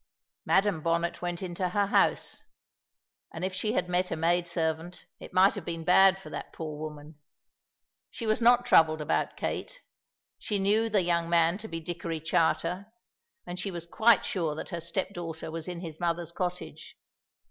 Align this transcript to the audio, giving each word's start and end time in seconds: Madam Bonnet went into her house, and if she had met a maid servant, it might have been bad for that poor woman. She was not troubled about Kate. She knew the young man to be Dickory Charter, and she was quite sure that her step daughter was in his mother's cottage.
Madam 0.45 0.81
Bonnet 0.81 1.21
went 1.21 1.43
into 1.43 1.69
her 1.69 1.85
house, 1.85 2.41
and 3.31 3.45
if 3.45 3.53
she 3.53 3.73
had 3.73 3.87
met 3.87 4.09
a 4.09 4.15
maid 4.15 4.47
servant, 4.47 5.05
it 5.19 5.31
might 5.31 5.53
have 5.53 5.63
been 5.63 5.83
bad 5.83 6.17
for 6.19 6.31
that 6.31 6.51
poor 6.51 6.79
woman. 6.79 7.19
She 8.09 8.25
was 8.25 8.41
not 8.41 8.65
troubled 8.65 8.99
about 8.99 9.37
Kate. 9.37 9.81
She 10.39 10.57
knew 10.57 10.89
the 10.89 11.03
young 11.03 11.29
man 11.29 11.59
to 11.59 11.67
be 11.67 11.79
Dickory 11.79 12.19
Charter, 12.19 12.87
and 13.45 13.59
she 13.59 13.69
was 13.69 13.85
quite 13.85 14.25
sure 14.25 14.55
that 14.55 14.69
her 14.69 14.81
step 14.81 15.13
daughter 15.13 15.51
was 15.51 15.67
in 15.67 15.81
his 15.81 15.99
mother's 15.99 16.31
cottage. 16.31 16.97